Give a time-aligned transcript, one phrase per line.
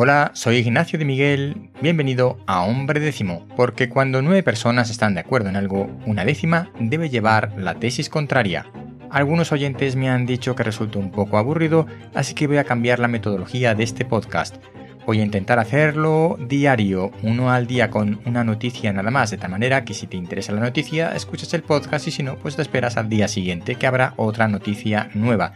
[0.00, 5.20] Hola, soy Ignacio de Miguel, bienvenido a Hombre Décimo, porque cuando nueve personas están de
[5.20, 8.70] acuerdo en algo, una décima debe llevar la tesis contraria.
[9.10, 13.00] Algunos oyentes me han dicho que resulta un poco aburrido, así que voy a cambiar
[13.00, 14.58] la metodología de este podcast.
[15.04, 19.50] Voy a intentar hacerlo diario, uno al día con una noticia nada más, de tal
[19.50, 22.62] manera que si te interesa la noticia, escuchas el podcast y si no, pues te
[22.62, 25.54] esperas al día siguiente que habrá otra noticia nueva.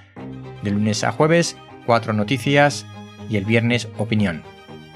[0.64, 1.56] De lunes a jueves,
[1.86, 2.84] cuatro noticias
[3.32, 4.42] y el viernes opinión.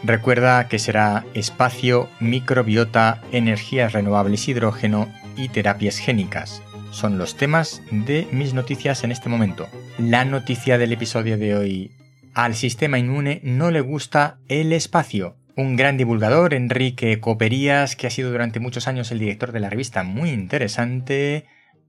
[0.04, 6.62] Recuerda que será espacio, microbiota, energías renovables, hidrógeno y terapias génicas.
[6.90, 9.66] Son los temas de mis noticias en este momento.
[9.98, 11.90] La noticia del episodio de hoy
[12.34, 15.36] al sistema inmune no le gusta el espacio.
[15.56, 19.70] Un gran divulgador, Enrique Coperías, que ha sido durante muchos años el director de la
[19.70, 21.46] revista Muy Interesante,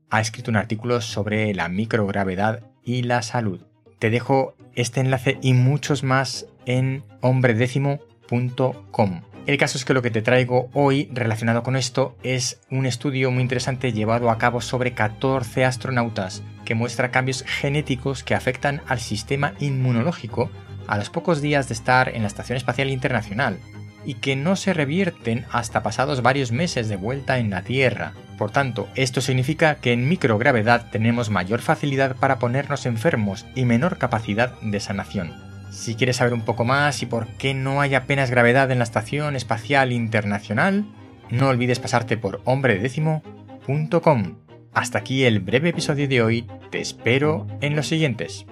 [0.09, 3.59] ha escrito un artículo sobre la microgravedad y la salud.
[3.99, 9.21] Te dejo este enlace y muchos más en hombredécimo.com.
[9.47, 13.31] El caso es que lo que te traigo hoy relacionado con esto es un estudio
[13.31, 18.99] muy interesante llevado a cabo sobre 14 astronautas que muestra cambios genéticos que afectan al
[18.99, 20.51] sistema inmunológico
[20.85, 23.57] a los pocos días de estar en la Estación Espacial Internacional
[24.05, 28.13] y que no se revierten hasta pasados varios meses de vuelta en la Tierra.
[28.37, 33.97] Por tanto, esto significa que en microgravedad tenemos mayor facilidad para ponernos enfermos y menor
[33.97, 35.33] capacidad de sanación.
[35.71, 38.83] Si quieres saber un poco más y por qué no hay apenas gravedad en la
[38.83, 40.85] Estación Espacial Internacional,
[41.29, 44.35] no olvides pasarte por hombredécimo.com.
[44.73, 48.45] Hasta aquí el breve episodio de hoy, te espero en los siguientes.